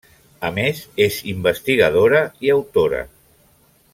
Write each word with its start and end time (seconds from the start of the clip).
A 0.47 0.49
més, 0.53 0.79
és 1.05 1.19
investigadora 1.33 2.23
i 2.47 2.53
autora. 2.57 3.03